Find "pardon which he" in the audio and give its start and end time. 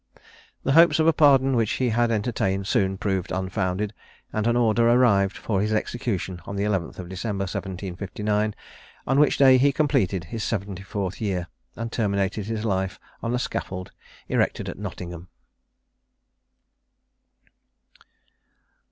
1.13-1.89